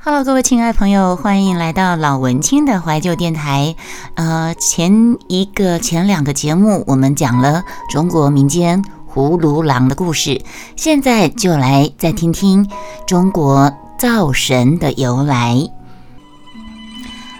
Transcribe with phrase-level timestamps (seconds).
[0.00, 3.74] Hello，各位亲爱朋友，欢迎来到老文青的怀旧电台。
[4.14, 8.82] 呃，前一个、前两个节目我们讲了中国民间
[9.12, 10.40] 葫芦郎的故事，
[10.76, 12.70] 现在就来再听听
[13.08, 15.68] 中国灶神的由来。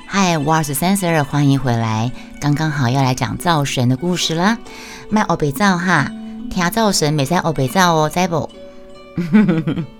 [0.06, 4.58] 嗨，我二十三十二，欢迎回来，刚刚好要来讲灶神的故事啦。
[5.08, 6.10] 卖欧北灶哈，
[6.50, 8.50] 听灶神没在欧北灶哦，在不？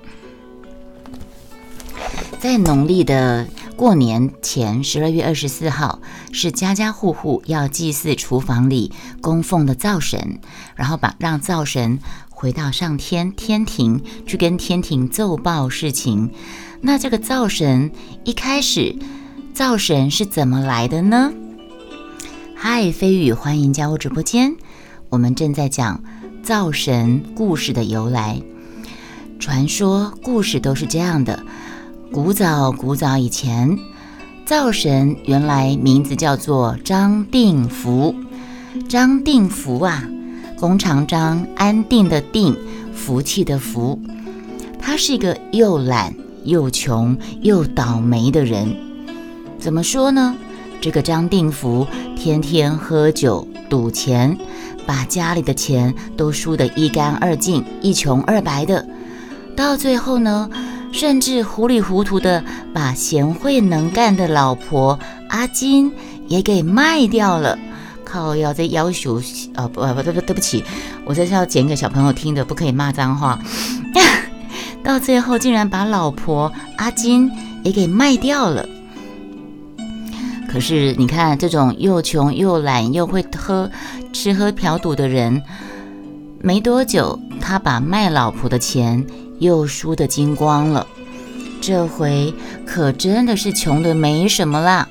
[2.38, 6.00] 在农历的过年前，十二月二十四号
[6.32, 10.38] 是家家户户要祭祀厨房里供奉的灶神，
[10.76, 11.98] 然后把让灶神
[12.30, 16.30] 回到上天天庭去跟天庭奏报事情。
[16.80, 17.90] 那这个灶神
[18.22, 18.94] 一开始，
[19.52, 21.32] 灶神是怎么来的呢？
[22.54, 24.54] 嗨，飞宇，欢迎加入直播间。
[25.08, 26.04] 我们正在讲
[26.44, 28.40] 灶神故事的由来，
[29.40, 31.44] 传说故事都是这样的。
[32.10, 33.78] 古早古早以前，
[34.46, 38.14] 灶神原来名字叫做张定福。
[38.88, 40.08] 张定福啊，
[40.58, 42.56] 弓长张，安定的定，
[42.94, 44.00] 福气的福。
[44.78, 48.74] 他是一个又懒又穷又倒霉的人。
[49.58, 50.34] 怎么说呢？
[50.80, 54.34] 这个张定福天天喝酒赌钱，
[54.86, 58.86] 把家里的钱都输得一干二净，一穷二白的。
[59.54, 60.48] 到最后呢？
[60.92, 62.42] 甚至糊里糊涂的
[62.74, 65.92] 把贤惠能干的老婆阿金
[66.26, 67.58] 也给卖掉了。
[68.04, 69.20] 靠，要在要求
[69.54, 70.64] 啊不不对不对不起，
[71.04, 73.38] 我这是要剪给小朋友听的，不可以骂脏话。
[74.82, 77.30] 到最后竟然把老婆阿金
[77.62, 78.66] 也给卖掉了。
[80.50, 83.70] 可是你看，这种又穷又懒又会喝
[84.14, 85.42] 吃喝嫖赌的人，
[86.40, 89.04] 没多久他把卖老婆的钱。
[89.38, 90.86] 又输得精光了，
[91.60, 92.32] 这回
[92.66, 94.88] 可真的是穷得没什么啦。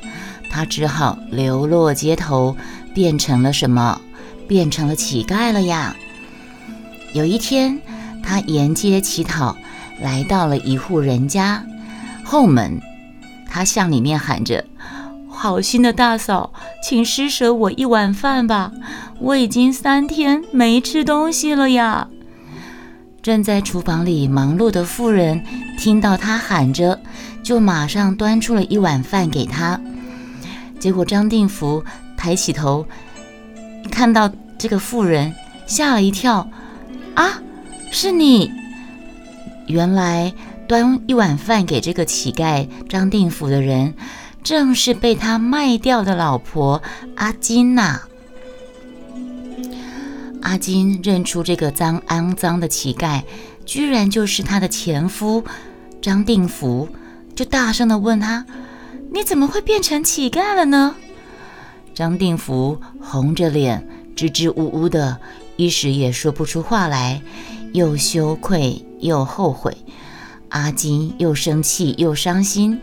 [0.50, 2.56] 他只好流落街头，
[2.94, 4.02] 变成了什么？
[4.48, 5.96] 变成了乞丐了呀。
[7.13, 7.80] 有一天，
[8.24, 9.58] 他沿街乞讨，
[10.02, 11.66] 来到了一户人家
[12.24, 12.81] 后门，
[13.50, 14.64] 他向里面喊着
[15.29, 18.72] ：“好心的大嫂，请施舍我一碗饭吧，
[19.19, 22.08] 我已经三天没吃东西了呀。”
[23.28, 25.44] 正在厨房里忙碌的妇人
[25.78, 26.98] 听到他喊着，
[27.44, 29.78] 就马上端出了一碗饭给他。
[30.80, 31.84] 结果张定福
[32.16, 32.88] 抬起头，
[33.92, 36.50] 看到这个妇人，吓了一跳
[37.16, 37.42] ：“啊，
[37.92, 38.50] 是你！
[39.66, 40.34] 原来
[40.66, 43.94] 端一碗饭给这个乞丐张定福的人，
[44.42, 46.82] 正是被他卖掉的老婆
[47.18, 48.00] 阿金呐。”
[50.42, 53.24] 阿金认出这个脏肮脏的乞丐，
[53.66, 55.44] 居然就是他的前夫
[56.02, 56.88] 张定福，
[57.36, 58.46] 就大声的问他
[59.12, 60.96] ：“你怎么会变成乞丐了呢？”
[61.94, 65.20] 张定福红着脸，支支吾吾的，
[65.56, 67.22] 一时也说不出话来，
[67.74, 69.76] 又羞愧又后悔。
[70.50, 72.80] 阿金又生气又伤心，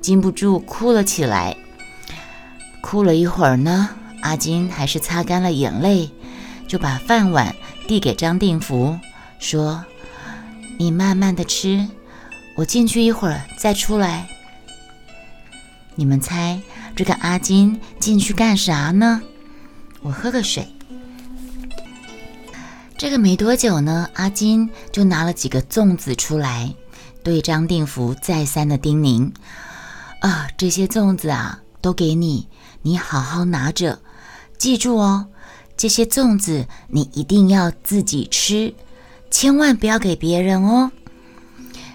[0.00, 1.56] 禁不住哭了起来。
[2.82, 3.88] 哭了一会儿呢，
[4.20, 6.10] 阿金还是擦干了眼泪。
[6.66, 7.54] 就把饭碗
[7.86, 8.98] 递给张定福，
[9.38, 9.84] 说
[10.78, 11.86] ：“你慢慢的吃，
[12.56, 14.28] 我进去一会儿再出来。”
[15.94, 16.60] 你们猜
[16.94, 19.22] 这个阿金进去干啥呢？
[20.02, 20.68] 我喝个水。
[22.98, 26.74] 这个没多久呢，阿金就拿了几个粽子出来，
[27.22, 29.32] 对张定福再三的叮咛
[30.20, 32.48] ：“啊，这些粽子啊，都给你，
[32.82, 34.00] 你好好拿着，
[34.58, 35.28] 记住哦。”
[35.76, 38.74] 这些粽子你一定要自己吃，
[39.30, 40.90] 千万不要给别人哦。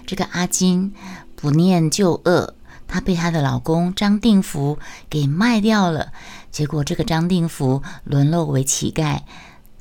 [0.06, 0.94] 这个阿金
[1.34, 2.54] 不念旧恶，
[2.86, 4.78] 她被她的老公张定福
[5.10, 6.12] 给卖掉了。
[6.50, 9.20] 结果这个张定福沦落为乞丐，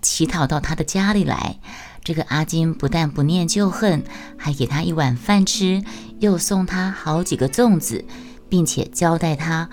[0.01, 1.59] 乞讨到他的家里来。
[2.03, 4.03] 这个阿金不但不念旧恨，
[4.37, 5.83] 还给他一碗饭吃，
[6.19, 8.05] 又送他好几个粽子，
[8.49, 9.69] 并且交代他。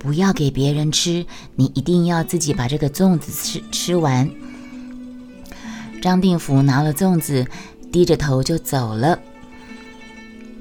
[0.00, 1.26] 不要给别人吃，
[1.56, 4.30] 你一定要自己把这个粽子吃吃完。
[6.00, 7.46] 张定福拿了粽子，
[7.92, 9.18] 低着头就走了。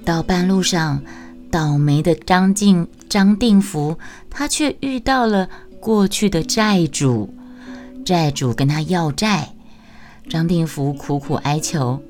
[0.03, 1.01] 到半路上，
[1.49, 3.97] 倒霉的张静张定福，
[4.29, 5.47] 他却遇到了
[5.79, 7.33] 过去的债主。
[8.03, 9.53] 债主跟他要债，
[10.29, 12.03] 张定福苦苦哀求，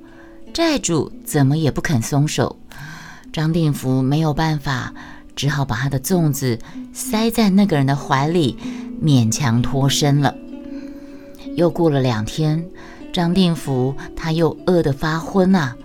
[0.51, 2.57] 债主怎么也不肯松手。
[3.31, 4.91] 张定福没有办法。
[5.39, 6.59] 只好把他的粽子
[6.91, 8.57] 塞在那个人的怀里，
[9.01, 10.35] 勉强脱身了。
[11.55, 12.65] 又过了两天，
[13.13, 15.77] 张定福他又饿得发昏啊，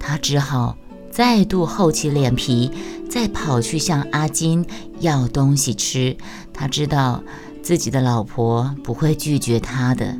[0.00, 0.76] 他只好
[1.08, 2.72] 再度厚起脸皮，
[3.08, 4.66] 再跑去向阿金
[4.98, 6.16] 要东西吃。
[6.52, 7.22] 他知道
[7.62, 10.18] 自己的老婆不会拒绝他的。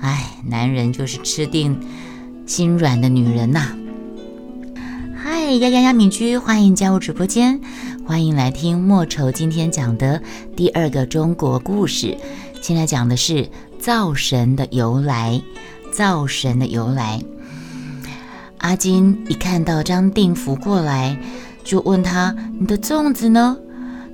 [0.00, 1.78] 哎，男人就是吃定
[2.46, 3.76] 心软的女人呐！
[5.14, 7.60] 嗨，丫丫丫敏居，欢迎加入直播间，
[8.06, 10.22] 欢迎来听莫愁今天讲的
[10.54, 12.16] 第二个中国故事。
[12.62, 13.48] 现在讲的是
[13.80, 15.42] 灶神的由来。
[15.92, 17.20] 灶神的由来。
[18.58, 21.18] 阿金一看到张定福过来，
[21.64, 23.56] 就问他：“你的粽子呢？”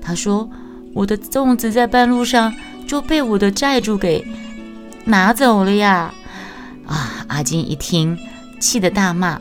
[0.00, 0.48] 他说
[0.94, 2.54] ：“我的粽子在半路上
[2.88, 4.26] 就被我的债主给。”
[5.04, 6.14] 拿走了呀！
[6.86, 7.26] 啊！
[7.28, 8.16] 阿金一听，
[8.58, 9.38] 气得大骂：“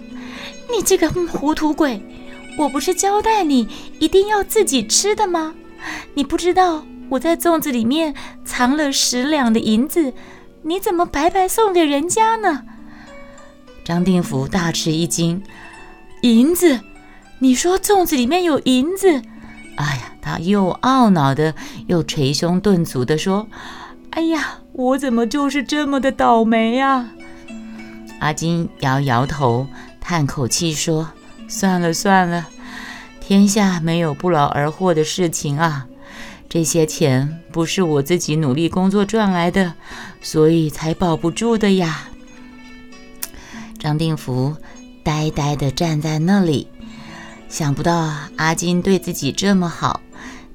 [0.76, 2.04] 你这个糊涂鬼！
[2.62, 3.68] 我不是交代你
[4.00, 5.56] 一定要自己吃的吗？
[6.14, 8.14] 你不知道我在粽子里面
[8.46, 10.14] 藏了十两的银子，
[10.62, 12.64] 你怎么白白送给人家呢？”
[13.84, 15.42] 张定福大吃一惊
[16.22, 16.82] ：“银子？
[17.40, 19.24] 你说粽子里面有银子？”
[19.78, 21.56] 哎呀，他又懊恼的，
[21.88, 23.48] 又捶胸顿足的说
[24.12, 27.10] ：“哎呀！”我怎么就是这么的倒霉呀？
[28.20, 29.68] 阿金摇摇头，
[30.00, 31.10] 叹口气说
[31.52, 32.48] ：“算了算了，
[33.20, 35.86] 天下没有不劳而获的事情啊。
[36.48, 39.74] 这些钱不是我自己努力工作赚来的，
[40.22, 42.08] 所以才保不住的呀。”
[43.78, 44.56] 张定福
[45.04, 46.70] 呆呆地站在那里，
[47.50, 50.00] 想不到阿金对自己这么好。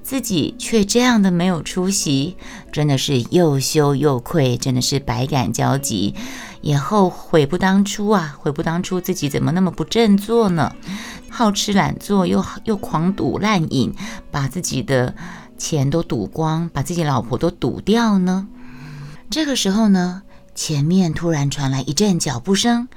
[0.03, 2.37] 自己却这样的没有出息，
[2.71, 6.15] 真的是又羞又愧，真的是百感交集，
[6.67, 10.75] 也后悔不当初啊，悔不当初自己怎么那么不振作呢？
[11.31, 13.95] 好吃懒做，又又狂赌滥饮，
[14.33, 15.15] 把自己的
[15.57, 18.49] 钱都赌光，把自己老婆都赌掉呢？
[19.31, 20.23] 这个时候呢，
[20.57, 22.89] 前面突然传来一阵脚步声，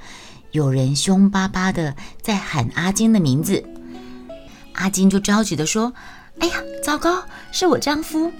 [0.49, 3.63] 有人凶巴巴的在喊阿金的名字，
[4.73, 5.93] 阿金就着急的说。
[6.39, 7.23] 哎呀，糟糕！
[7.51, 8.31] 是我丈夫，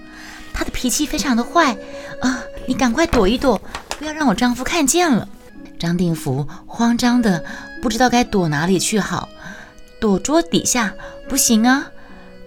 [0.54, 1.78] 他的脾气非常的坏
[2.22, 2.40] 啊！
[2.66, 3.62] 你赶快躲一躲，
[4.00, 5.28] 不要让我丈夫看见了。
[5.78, 7.44] 张定福慌张的
[7.82, 9.28] 不知道该躲哪里去好，
[10.00, 10.94] 躲桌底下
[11.28, 11.92] 不行啊，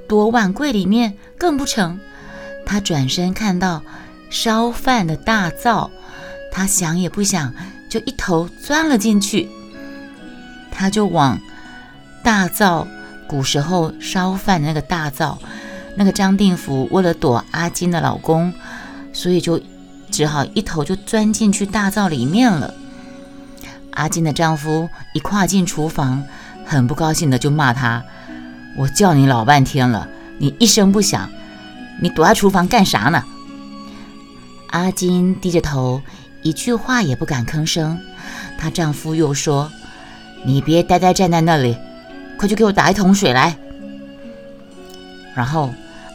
[0.08, 2.00] 躲碗柜里面更不成。
[2.64, 3.82] 他转身看到
[4.30, 5.90] 烧饭的大灶，
[6.50, 7.52] 他想也不想
[7.90, 9.50] 就一头钻了进去，
[10.70, 11.38] 他就往
[12.24, 12.88] 大灶。
[13.28, 15.38] 古时候烧饭的那个大灶，
[15.96, 18.52] 那个张定福为了躲阿金的老公，
[19.14, 19.58] 所以就
[20.12, 22.72] 只好一头就钻进去大灶里面了。
[23.92, 26.22] 阿金的丈夫一跨进厨房，
[26.64, 28.04] 很不高兴的就骂他
[28.78, 30.06] ：“我叫你老半天了，
[30.38, 31.28] 你一声不响，
[32.00, 33.24] 你躲在厨房干啥呢？”
[34.70, 36.00] 阿金低着头，
[36.42, 37.98] 一句话也不敢吭声。
[38.58, 39.70] 她丈夫又说
[40.46, 41.76] ：“你别呆呆站在那里。”
[42.38, 43.56] 快去给我打一桶水来！
[45.32, 45.72] 然后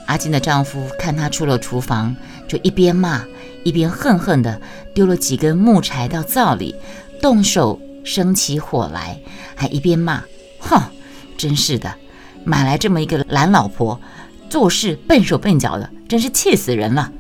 [0.07, 2.13] 阿金的丈夫看她出了厨房，
[2.47, 3.23] 就一边骂
[3.63, 4.61] 一边恨恨地
[4.93, 6.75] 丢了几根木柴到灶里，
[7.21, 9.19] 动手生起火来，
[9.55, 10.23] 还一边骂
[10.59, 10.81] ：“哼，
[11.37, 11.93] 真是的，
[12.43, 13.99] 买来这么一个懒老婆，
[14.49, 17.11] 做事笨手笨脚的，真是气死人了。”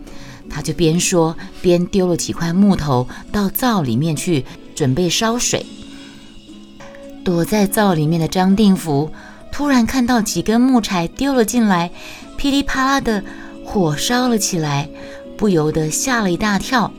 [0.49, 5.65] 他就边说边丢了几块木头到灶里面去，准备烧水。
[7.25, 9.11] 躲在灶里面的张定福
[9.51, 11.91] 突然看到几根木柴丢了进来，
[12.37, 13.21] 噼里啪啦的
[13.65, 14.87] 火烧了起来，
[15.37, 16.91] 不由得吓了一大跳。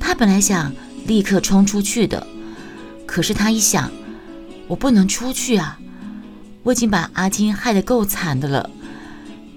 [0.00, 0.72] 他本来想
[1.06, 2.26] 立刻冲出去的，
[3.06, 3.90] 可是他一想，
[4.66, 5.78] 我不能出去啊！
[6.64, 8.70] 我已经把阿金害得够惨的了，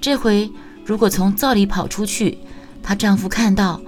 [0.02, 0.52] 这回
[0.86, 2.38] 如果从灶里跑出去，
[2.84, 3.80] 她丈夫看到，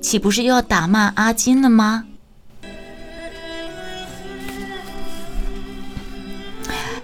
[0.00, 2.04] 岂不是又要打骂阿金了吗？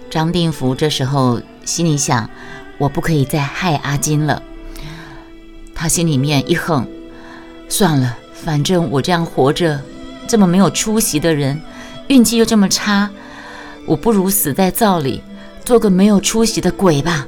[0.09, 2.29] 张定福这时候心里想
[2.77, 4.43] ：“我不可以再害阿金了。”
[5.83, 6.87] 他心里面一横，
[7.67, 9.81] 算了，反正我这样活着，
[10.25, 11.61] 这么没有出息的人，
[12.07, 13.09] 运气又这么差，
[13.85, 15.21] 我不如死在灶里，
[15.65, 17.27] 做个没有出息的鬼吧。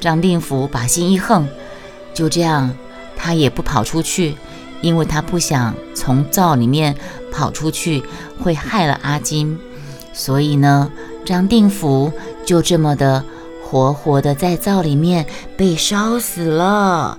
[0.00, 1.46] 张定福把心一横，
[2.12, 2.74] 就这样，
[3.16, 4.34] 他也不跑出去，
[4.80, 6.96] 因为他不想从灶里面
[7.30, 8.02] 跑出去，
[8.42, 9.56] 会害了阿金，
[10.12, 10.90] 所以呢。
[11.24, 12.12] 张定福
[12.44, 13.22] 就这么的
[13.62, 17.18] 活活的在灶里面被烧死了。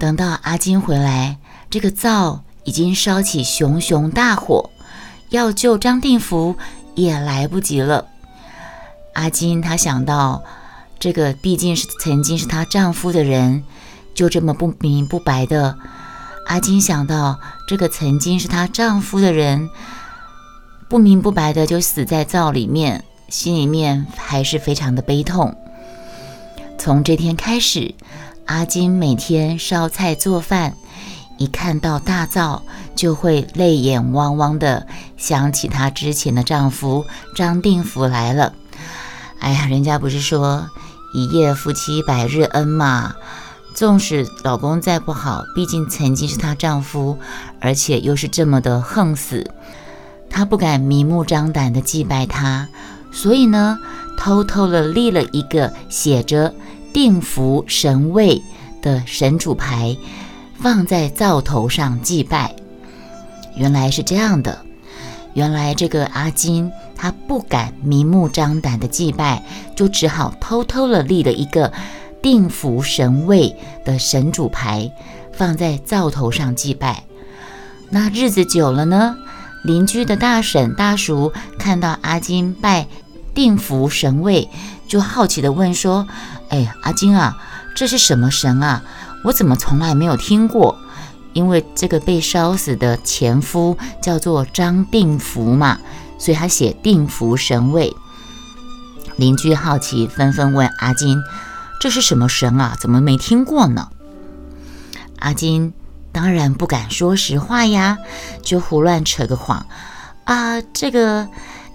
[0.00, 1.36] 等到阿金回来，
[1.68, 4.70] 这个灶已经烧起熊熊大火，
[5.28, 6.56] 要救张定福
[6.94, 8.06] 也来不及了。
[9.12, 10.42] 阿金她想到，
[10.98, 13.62] 这个毕竟是曾经是她丈夫的人，
[14.14, 15.76] 就这么不明不白的。
[16.46, 17.38] 阿金想到，
[17.68, 19.68] 这个曾经是她丈夫的人。
[20.88, 25.54] 不明不白的就死在灶里面，心里面还是非常的悲痛。
[26.78, 27.94] 从这天开始，
[28.50, 30.74] 阿金每天烧菜做饭，
[31.38, 32.64] 一看到大灶
[32.96, 38.52] 就会泪眼汪汪的想起她之前的丈夫张定福来了。
[39.38, 40.68] 哎呀，人家不是说
[41.14, 43.14] 一夜夫妻百日恩嘛？
[43.72, 47.16] 纵使老公再不好，毕竟曾经是她丈夫，
[47.60, 49.48] 而且又是这么的横死，
[50.28, 52.68] 她不敢明目张胆的祭拜他，
[53.12, 53.78] 所以呢，
[54.18, 56.52] 偷偷的立了一个写着
[56.92, 58.42] “定福神位”
[58.82, 59.96] 的神主牌，
[60.54, 62.54] 放在灶头上祭拜。
[63.56, 64.64] 原来是这样的，
[65.34, 69.42] 原来这个阿金他不敢明目张胆的祭拜，
[69.74, 71.72] 就只好偷偷的立了一个。
[72.22, 74.92] 定福神位的神主牌
[75.32, 77.04] 放在灶头上祭拜，
[77.88, 79.16] 那日子久了呢，
[79.64, 82.86] 邻居的大婶大叔看到阿金拜
[83.34, 84.48] 定福神位，
[84.86, 86.06] 就好奇的问说
[86.50, 87.36] ：“哎，阿金啊，
[87.74, 88.82] 这是什么神啊？
[89.24, 90.78] 我怎么从来没有听过？
[91.32, 95.78] 因为这个被烧死的前夫叫做张定福嘛，
[96.18, 97.94] 所以他写定福神位。”
[99.16, 101.20] 邻居好奇，纷纷问阿金。
[101.80, 102.76] 这是什么神啊？
[102.80, 103.88] 怎么没听过呢？
[105.18, 105.72] 阿金
[106.12, 107.98] 当然不敢说实话呀，
[108.42, 109.66] 就胡乱扯个谎
[110.24, 110.60] 啊！
[110.72, 111.28] 这个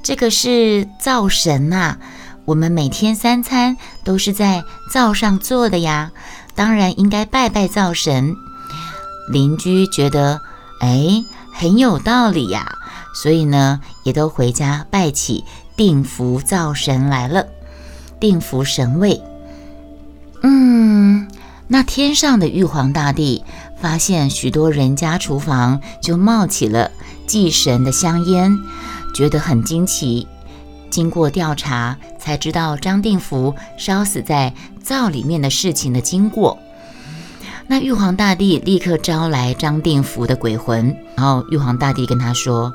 [0.05, 1.97] 这个是灶神呐，
[2.45, 6.11] 我们每天三餐都是在灶上做的呀，
[6.53, 8.35] 当然应该拜拜灶神。
[9.31, 10.39] 邻居觉得
[10.79, 12.77] 哎很有道理呀，
[13.15, 15.43] 所以呢也都回家拜起
[15.75, 17.47] 定福灶神来了，
[18.19, 19.19] 定福神位。
[20.43, 21.27] 嗯，
[21.67, 23.43] 那天上的玉皇大帝
[23.81, 26.91] 发现许多人家厨房就冒起了
[27.25, 28.55] 祭神的香烟，
[29.15, 30.27] 觉得很惊奇。
[30.89, 34.53] 经过调查，才知道张定福烧死在
[34.83, 36.59] 灶里面的事情的经过。
[37.67, 42.73] 那玉皇大帝立刻招来张定福的鬼魂，然后玉皇大帝跟他说：“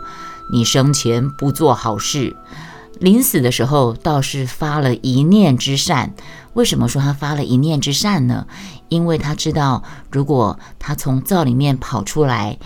[0.51, 2.35] 你生前不做好事。”
[2.99, 6.13] 临死的时候倒是发了一念之善。
[6.55, 8.47] 为什么说他发了一念之善呢？
[8.89, 12.59] 因为他知道，如果他从灶里面跑出来，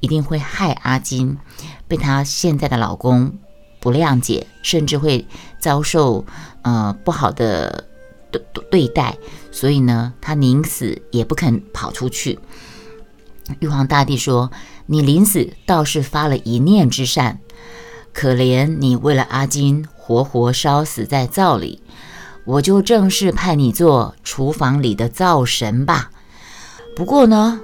[0.00, 1.36] 一定会害阿金，
[1.92, 3.34] 被她现在的老公
[3.78, 5.26] 不谅解，甚至会
[5.60, 6.24] 遭受
[6.62, 7.84] 呃不好的
[8.30, 9.18] 对对待。
[9.50, 12.38] 所以呢，她宁死也不肯跑出去。
[13.60, 14.50] 玉皇大帝说
[14.86, 17.40] ：“你临死倒是发了一念之善。”
[18.14, 21.82] 可怜你为了阿金活活烧死在灶里，
[22.46, 26.10] 我就正式派你做厨房里的灶神吧。
[26.96, 27.60] 不过呢，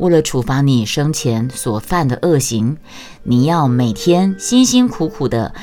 [0.00, 2.78] 为了处罚你生前所犯的恶行，
[3.22, 5.54] 你要每天辛辛苦苦的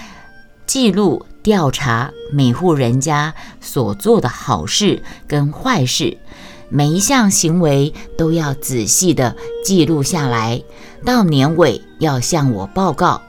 [0.67, 6.17] 记录调查每户人家所做的好事跟坏事，
[6.69, 10.61] 每一项行为都要仔细的记录下来，
[11.03, 13.21] 到年尾要向我报告。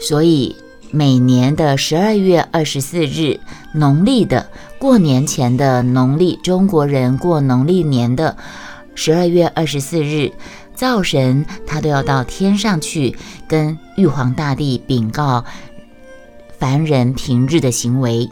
[0.00, 0.56] 所以
[0.90, 3.38] 每年的十二月二十四日，
[3.74, 8.38] 农历的过年前的农历中国人过农历年的
[9.02, 10.30] 十二月二十四日，
[10.74, 13.16] 灶神他都要到天上去
[13.48, 15.46] 跟玉皇大帝禀告
[16.58, 18.28] 凡人平日的行为。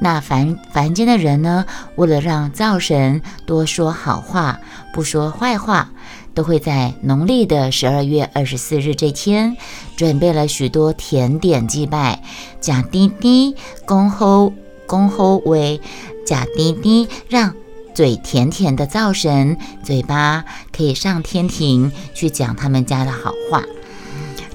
[0.00, 4.58] 那凡凡间的人呢，为了让灶神多说好话，
[4.92, 5.92] 不说坏话。
[6.34, 9.56] 都会在农历的十二月二十四日这天，
[9.96, 12.24] 准备了许多甜点祭拜，
[12.58, 13.54] 假滴滴
[13.84, 14.52] 恭候
[14.86, 15.80] 恭候为
[16.26, 17.54] 假滴滴，让
[17.94, 20.44] 嘴甜甜的灶神嘴巴
[20.76, 23.62] 可以上天庭去讲他们家的好话。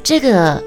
[0.03, 0.63] 这个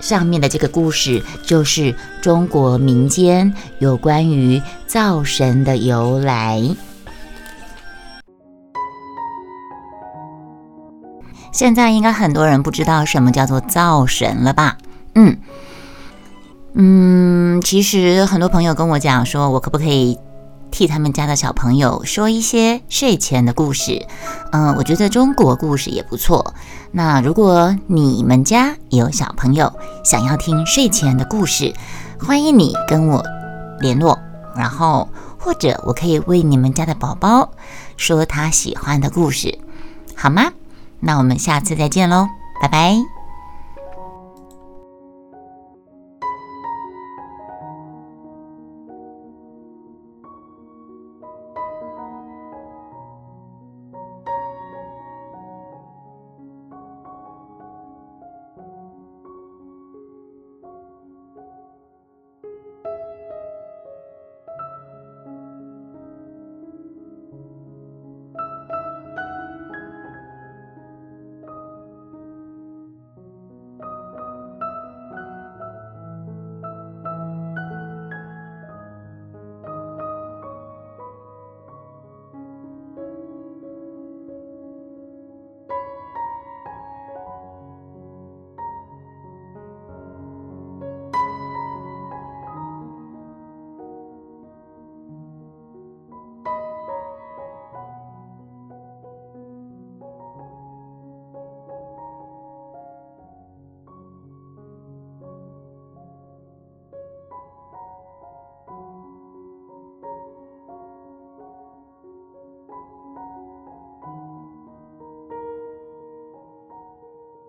[0.00, 6.60] 上面的这个故事，就是中国民间有关于灶神的由来。
[11.52, 14.78] 现在应该很多人不知道什么叫做灶神了吧？
[15.14, 15.36] 嗯
[16.74, 20.18] 嗯，其实很多朋友跟我讲说，我可不可以
[20.72, 24.04] 替他们家的小朋友说一些睡前的故事？
[24.50, 26.54] 嗯，我觉得中国故事也不错。
[26.90, 31.72] 那如果你们家有小朋友想要听睡前的故事，
[32.18, 33.22] 欢迎你跟我
[33.78, 34.18] 联络，
[34.56, 37.52] 然后或者我可以为你们家的宝宝
[37.96, 39.58] 说他喜欢的故事，
[40.16, 40.52] 好吗？
[41.00, 42.28] 那我们下次再见喽，
[42.60, 43.21] 拜拜。